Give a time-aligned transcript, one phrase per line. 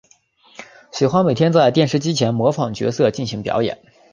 [0.91, 3.83] 喜欢每天在电视机前模仿角色进行表演。